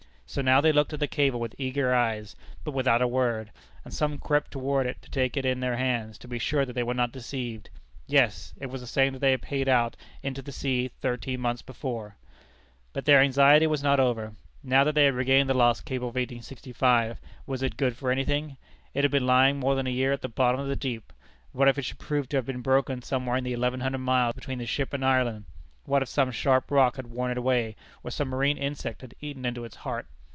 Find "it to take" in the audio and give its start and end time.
4.85-5.35